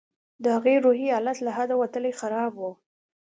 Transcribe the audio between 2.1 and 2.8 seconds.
خراب و.